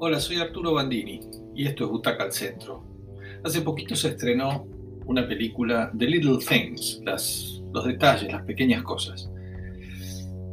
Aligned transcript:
Hola, 0.00 0.20
soy 0.20 0.36
Arturo 0.36 0.74
Bandini 0.74 1.18
y 1.56 1.66
esto 1.66 1.84
es 1.84 1.90
Butaca 1.90 2.22
al 2.22 2.30
Centro. 2.30 2.84
Hace 3.42 3.62
poquito 3.62 3.96
se 3.96 4.10
estrenó 4.10 4.64
una 5.06 5.26
película 5.26 5.90
The 5.98 6.06
Little 6.06 6.38
Things, 6.38 7.02
los 7.04 7.84
detalles, 7.84 8.32
las 8.32 8.44
pequeñas 8.44 8.84
cosas. 8.84 9.28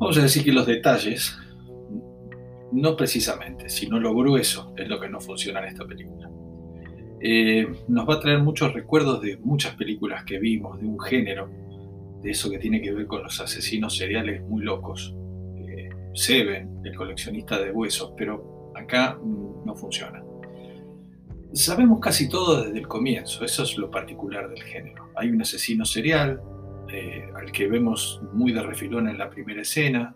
Vamos 0.00 0.18
a 0.18 0.22
decir 0.22 0.42
que 0.42 0.50
los 0.50 0.66
detalles, 0.66 1.38
no 2.72 2.96
precisamente, 2.96 3.68
sino 3.68 4.00
lo 4.00 4.12
grueso 4.12 4.74
es 4.76 4.88
lo 4.88 4.98
que 4.98 5.08
no 5.08 5.20
funciona 5.20 5.60
en 5.60 5.66
esta 5.66 5.86
película. 5.86 6.28
Eh, 7.20 7.64
nos 7.86 8.08
va 8.08 8.14
a 8.14 8.20
traer 8.20 8.40
muchos 8.40 8.72
recuerdos 8.72 9.22
de 9.22 9.36
muchas 9.36 9.76
películas 9.76 10.24
que 10.24 10.40
vimos, 10.40 10.80
de 10.80 10.86
un 10.86 10.98
género, 10.98 11.48
de 12.22 12.30
eso 12.32 12.50
que 12.50 12.58
tiene 12.58 12.82
que 12.82 12.90
ver 12.90 13.06
con 13.06 13.22
los 13.22 13.40
asesinos 13.40 13.96
seriales 13.96 14.42
muy 14.42 14.64
locos. 14.64 15.14
Eh, 15.58 15.90
Seven, 16.12 16.80
el 16.82 16.96
coleccionista 16.96 17.62
de 17.62 17.70
huesos, 17.70 18.14
pero 18.16 18.57
acá 18.74 19.18
no 19.22 19.74
funciona. 19.74 20.22
Sabemos 21.52 22.00
casi 22.00 22.28
todo 22.28 22.62
desde 22.62 22.78
el 22.78 22.86
comienzo, 22.86 23.44
eso 23.44 23.62
es 23.62 23.76
lo 23.78 23.90
particular 23.90 24.48
del 24.50 24.62
género. 24.62 25.10
Hay 25.16 25.30
un 25.30 25.40
asesino 25.40 25.84
serial, 25.84 26.40
eh, 26.92 27.30
al 27.34 27.50
que 27.52 27.68
vemos 27.68 28.20
muy 28.32 28.52
de 28.52 28.62
refilón 28.62 29.08
en 29.08 29.18
la 29.18 29.30
primera 29.30 29.62
escena, 29.62 30.14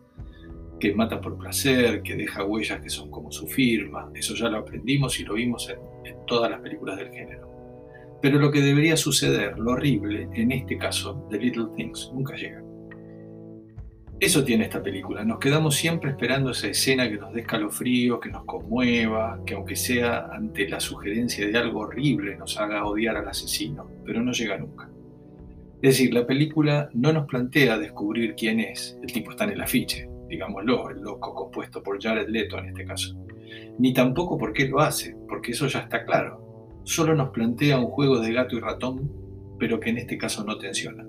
que 0.78 0.94
mata 0.94 1.20
por 1.20 1.38
placer, 1.38 2.02
que 2.02 2.16
deja 2.16 2.44
huellas 2.44 2.80
que 2.80 2.90
son 2.90 3.10
como 3.10 3.30
su 3.30 3.46
firma, 3.46 4.10
eso 4.14 4.34
ya 4.34 4.48
lo 4.48 4.58
aprendimos 4.58 5.18
y 5.20 5.24
lo 5.24 5.34
vimos 5.34 5.68
en 5.70 6.26
todas 6.26 6.50
las 6.50 6.60
películas 6.60 6.96
del 6.96 7.10
género. 7.10 7.52
Pero 8.20 8.38
lo 8.38 8.50
que 8.52 8.60
debería 8.60 8.96
suceder, 8.96 9.58
lo 9.58 9.72
horrible, 9.72 10.28
en 10.32 10.52
este 10.52 10.78
caso, 10.78 11.26
de 11.30 11.38
Little 11.38 11.66
Things, 11.76 12.10
nunca 12.14 12.36
llega. 12.36 12.61
Eso 14.22 14.44
tiene 14.44 14.62
esta 14.62 14.80
película. 14.80 15.24
Nos 15.24 15.40
quedamos 15.40 15.74
siempre 15.74 16.10
esperando 16.10 16.52
esa 16.52 16.68
escena 16.68 17.10
que 17.10 17.16
nos 17.16 17.32
dé 17.32 17.40
escalofrío, 17.40 18.20
que 18.20 18.30
nos 18.30 18.44
conmueva, 18.44 19.40
que 19.44 19.54
aunque 19.54 19.74
sea 19.74 20.28
ante 20.32 20.68
la 20.68 20.78
sugerencia 20.78 21.44
de 21.44 21.58
algo 21.58 21.80
horrible 21.80 22.36
nos 22.36 22.56
haga 22.56 22.84
odiar 22.86 23.16
al 23.16 23.26
asesino, 23.26 23.90
pero 24.06 24.22
no 24.22 24.30
llega 24.30 24.56
nunca. 24.58 24.88
Es 25.82 25.98
decir, 25.98 26.14
la 26.14 26.24
película 26.24 26.88
no 26.92 27.12
nos 27.12 27.26
plantea 27.26 27.78
descubrir 27.78 28.36
quién 28.36 28.60
es. 28.60 28.96
El 29.02 29.12
tipo 29.12 29.32
está 29.32 29.42
en 29.42 29.54
el 29.54 29.60
afiche, 29.60 30.08
digámoslo, 30.28 30.90
el 30.90 31.00
loco 31.00 31.34
compuesto 31.34 31.82
por 31.82 32.00
Jared 32.00 32.28
Leto 32.28 32.58
en 32.58 32.66
este 32.66 32.84
caso. 32.84 33.16
Ni 33.80 33.92
tampoco 33.92 34.38
por 34.38 34.52
qué 34.52 34.68
lo 34.68 34.78
hace, 34.78 35.16
porque 35.28 35.50
eso 35.50 35.66
ya 35.66 35.80
está 35.80 36.04
claro. 36.04 36.78
Solo 36.84 37.16
nos 37.16 37.30
plantea 37.30 37.76
un 37.76 37.86
juego 37.86 38.20
de 38.20 38.32
gato 38.32 38.56
y 38.56 38.60
ratón, 38.60 39.10
pero 39.58 39.80
que 39.80 39.90
en 39.90 39.98
este 39.98 40.16
caso 40.16 40.44
no 40.44 40.58
tensiona. 40.58 41.04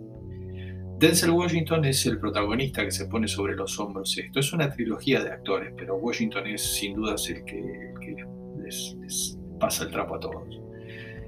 Denzel 1.04 1.32
Washington 1.32 1.84
es 1.84 2.06
el 2.06 2.18
protagonista 2.18 2.86
que 2.86 2.92
se 2.92 3.08
pone 3.08 3.28
sobre 3.28 3.58
los 3.58 3.78
hombros 3.78 4.18
esto. 4.18 4.40
Es 4.40 4.54
una 4.54 4.70
trilogía 4.70 5.22
de 5.22 5.32
actores, 5.32 5.74
pero 5.78 5.98
Washington 5.98 6.48
es 6.48 6.62
sin 6.62 6.96
duda 6.96 7.16
el 7.28 7.44
que, 7.44 8.24
les, 8.64 9.38
pasa 9.60 9.84
el 9.84 9.92
trapo 9.92 10.16
a 10.16 10.20
todos. 10.22 10.62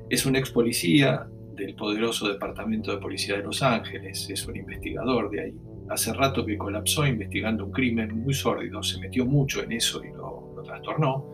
Es 0.09 0.26
un 0.26 0.38
ex 0.38 0.50
policía 0.50 1.28
del 1.56 1.76
poderoso 1.76 2.26
Departamento 2.26 2.90
de 2.94 3.00
Policía 3.00 3.36
de 3.36 3.44
Los 3.44 3.62
Ángeles, 3.62 4.30
es 4.30 4.48
un 4.48 4.56
investigador 4.56 5.30
de 5.30 5.42
ahí. 5.42 5.54
Hace 5.89 6.14
rato 6.14 6.45
que 6.45 6.58
colapsó 6.58 7.06
investigando 7.06 7.66
un 7.66 7.73
crimen 7.73 8.17
muy 8.17 8.34
sórdido, 8.34 8.82
se 8.82 8.98
metió 9.02 9.26
mucho 9.26 9.62
en 9.62 9.73
eso 9.73 10.02
y 10.06 10.08
lo, 10.08 10.54
lo 10.56 10.64
trastornó, 10.64 11.34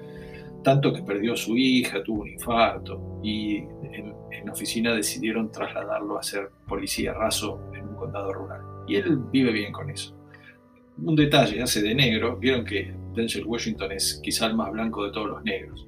tanto 0.63 0.91
que 0.91 1.03
perdió 1.03 1.33
a 1.33 1.37
su 1.37 1.55
hija, 1.55 2.03
tuvo 2.03 2.23
un 2.23 2.29
infarto 2.29 3.19
y 3.21 3.57
en, 3.57 4.15
en 4.31 4.49
oficina 4.49 4.95
decidieron 4.95 5.51
trasladarlo 5.51 6.17
a 6.17 6.23
ser 6.23 6.49
policía 6.67 7.13
raso 7.13 7.70
condado 8.01 8.33
rural. 8.33 8.61
Y 8.87 8.95
él 8.95 9.19
vive 9.31 9.51
bien 9.51 9.71
con 9.71 9.89
eso. 9.89 10.17
Un 10.97 11.15
detalle, 11.15 11.61
hace 11.61 11.81
de 11.81 11.95
negro, 11.95 12.37
vieron 12.37 12.65
que 12.65 12.93
Denzel 13.15 13.45
Washington 13.45 13.91
es 13.93 14.19
quizá 14.23 14.47
el 14.47 14.55
más 14.55 14.71
blanco 14.71 15.05
de 15.05 15.11
todos 15.11 15.27
los 15.27 15.43
negros. 15.43 15.87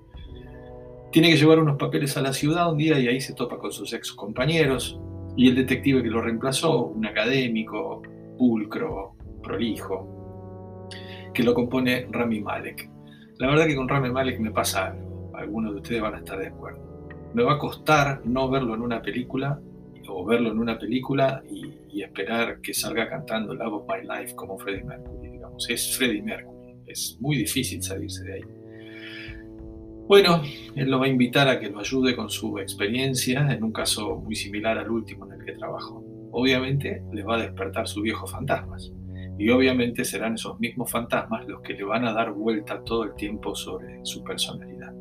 Tiene 1.12 1.30
que 1.30 1.38
llevar 1.38 1.60
unos 1.60 1.78
papeles 1.78 2.16
a 2.18 2.22
la 2.22 2.34
ciudad 2.34 2.72
un 2.72 2.78
día 2.78 2.98
y 3.00 3.08
ahí 3.08 3.22
se 3.22 3.34
topa 3.34 3.58
con 3.58 3.72
sus 3.72 3.94
ex 3.94 4.12
compañeros 4.14 5.00
y 5.36 5.50
el 5.50 5.56
detective 5.56 6.02
que 6.02 6.10
lo 6.10 6.22
reemplazó, 6.22 6.88
un 6.88 7.06
académico, 7.06 8.02
pulcro, 8.38 9.16
prolijo, 9.44 10.88
que 11.34 11.44
lo 11.44 11.54
compone 11.54 12.08
Rami 12.10 12.42
Malek. 12.42 12.90
La 13.38 13.48
verdad 13.48 13.68
que 13.68 13.76
con 13.76 13.90
Rami 13.90 14.12
Malek 14.12 14.40
me 14.40 14.52
pasa 14.52 14.88
algo, 14.88 15.32
algunos 15.36 15.74
de 15.74 15.82
ustedes 15.82 16.02
van 16.02 16.16
a 16.16 16.20
estar 16.20 16.40
de 16.40 16.48
acuerdo. 16.48 17.10
Me 17.34 17.44
va 17.44 17.54
a 17.54 17.60
costar 17.60 18.22
no 18.26 18.50
verlo 18.50 18.76
en 18.76 18.82
una 18.82 19.02
película 19.02 19.60
o 20.08 20.26
verlo 20.26 20.52
en 20.52 20.60
una 20.60 20.78
película 20.78 21.44
y, 21.50 22.02
esperar 22.02 22.60
que 22.60 22.74
salga 22.74 23.08
cantando 23.08 23.54
Love 23.54 23.74
of 23.74 23.86
My 23.88 24.06
Life 24.06 24.36
como 24.36 24.58
Freddie 24.58 24.84
Mercury, 24.84 25.30
digamos. 25.30 25.70
Es 25.70 25.96
Freddie 25.96 26.22
Mercury, 26.22 26.76
es 26.88 27.18
muy 27.22 27.38
difícil 27.38 27.82
salirse 27.82 28.24
de 28.24 28.34
ahí. 28.34 28.42
Bueno, 30.08 30.42
él 30.76 30.90
lo 30.90 31.00
va 31.00 31.06
a 31.06 31.10
invitar 31.10 31.48
a 31.48 31.60
que 31.60 31.70
lo 31.70 31.80
ayude 31.80 32.16
con 32.16 32.30
su 32.30 32.60
experiencia 32.60 33.48
en 33.52 33.64
un 33.64 33.72
caso 33.72 34.18
muy 34.18 34.36
similar 34.36 34.78
al 34.78 34.90
último 34.90 35.26
en 35.28 35.40
el 35.40 35.46
que 35.46 35.54
trabajó. 35.54 36.04
Obviamente 36.32 37.04
le 37.14 37.24
va 37.24 37.36
a 37.36 37.42
despertar 37.44 37.88
sus 37.88 38.04
viejos 38.04 38.32
fantasmas 38.32 38.92
y 39.38 39.50
obviamente 39.50 40.04
serán 40.04 40.36
esos 40.36 40.60
mismos 40.60 40.92
fantasmas 40.92 41.48
los 41.48 41.62
que 41.62 41.74
le 41.74 41.84
van 41.84 42.06
a 42.06 42.14
dar 42.14 42.34
vuelta 42.34 42.84
todo 42.84 43.04
el 43.04 43.16
tiempo 43.16 43.56
sobre 43.56 44.00
su 44.04 44.24
personalidad. 44.24 44.94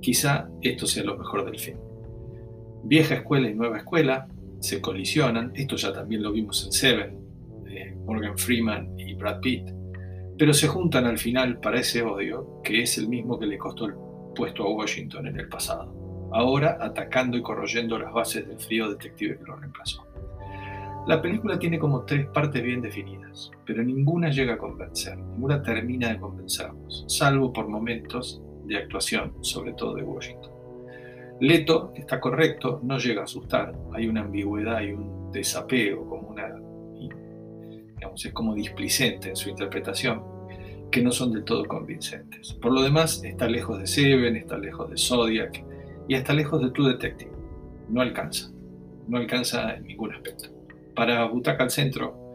Quizá 0.00 0.48
esto 0.62 0.86
sea 0.86 1.04
lo 1.04 1.16
mejor 1.16 1.44
del 1.44 1.58
film. 1.58 1.87
Vieja 2.84 3.16
escuela 3.16 3.48
y 3.48 3.54
nueva 3.54 3.78
escuela 3.78 4.28
se 4.60 4.80
colisionan, 4.80 5.52
esto 5.54 5.76
ya 5.76 5.92
también 5.92 6.22
lo 6.22 6.32
vimos 6.32 6.64
en 6.64 6.72
Seven, 6.72 7.28
Morgan 8.08 8.38
Freeman 8.38 8.98
y 8.98 9.14
Brad 9.14 9.40
Pitt, 9.40 9.68
pero 10.38 10.54
se 10.54 10.66
juntan 10.66 11.04
al 11.04 11.18
final 11.18 11.60
para 11.60 11.80
ese 11.80 12.02
odio 12.02 12.60
que 12.64 12.82
es 12.82 12.96
el 12.96 13.08
mismo 13.08 13.38
que 13.38 13.46
le 13.46 13.58
costó 13.58 13.84
el 13.84 13.94
puesto 14.34 14.64
a 14.64 14.70
Washington 14.74 15.26
en 15.26 15.38
el 15.38 15.48
pasado, 15.48 16.30
ahora 16.32 16.78
atacando 16.80 17.36
y 17.36 17.42
corroyendo 17.42 17.98
las 17.98 18.12
bases 18.12 18.48
del 18.48 18.58
frío 18.58 18.88
detective 18.88 19.38
que 19.38 19.44
lo 19.44 19.56
reemplazó. 19.56 20.06
La 21.06 21.20
película 21.20 21.58
tiene 21.58 21.78
como 21.78 22.04
tres 22.04 22.26
partes 22.28 22.62
bien 22.62 22.80
definidas, 22.80 23.50
pero 23.66 23.82
ninguna 23.82 24.30
llega 24.30 24.54
a 24.54 24.58
convencer, 24.58 25.16
ninguna 25.16 25.62
termina 25.62 26.08
de 26.08 26.18
convencernos, 26.18 27.04
salvo 27.08 27.52
por 27.52 27.68
momentos 27.68 28.42
de 28.64 28.76
actuación, 28.76 29.32
sobre 29.40 29.72
todo 29.74 29.94
de 29.94 30.02
Washington. 30.02 30.57
Leto 31.40 31.92
está 31.94 32.18
correcto, 32.20 32.80
no 32.82 32.98
llega 32.98 33.20
a 33.20 33.24
asustar, 33.24 33.72
hay 33.92 34.08
una 34.08 34.22
ambigüedad 34.22 34.80
y 34.82 34.92
un 34.92 35.30
desapego, 35.30 36.08
como 36.08 36.28
una, 36.30 36.52
digamos, 37.94 38.24
es 38.24 38.32
como 38.32 38.54
displicente 38.54 39.28
en 39.28 39.36
su 39.36 39.48
interpretación, 39.50 40.22
que 40.90 41.02
no 41.02 41.12
son 41.12 41.32
del 41.32 41.44
todo 41.44 41.64
convincentes. 41.66 42.54
Por 42.54 42.72
lo 42.72 42.82
demás, 42.82 43.22
está 43.22 43.48
lejos 43.48 43.78
de 43.78 43.86
Seven, 43.86 44.36
está 44.36 44.58
lejos 44.58 44.90
de 44.90 44.96
Zodiac 44.96 45.64
y 46.08 46.14
está 46.14 46.32
lejos 46.32 46.60
de 46.60 46.70
True 46.70 46.92
Detective. 46.92 47.30
No 47.88 48.00
alcanza, 48.00 48.50
no 49.06 49.18
alcanza 49.18 49.76
en 49.76 49.84
ningún 49.84 50.12
aspecto. 50.12 50.48
Para 50.94 51.24
Butaca 51.26 51.62
al 51.62 51.70
Centro, 51.70 52.34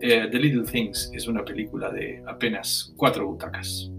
eh, 0.00 0.28
The 0.30 0.38
Little 0.38 0.70
Things 0.70 1.10
es 1.12 1.26
una 1.26 1.44
película 1.44 1.90
de 1.90 2.22
apenas 2.26 2.92
cuatro 2.96 3.26
butacas. 3.26 3.90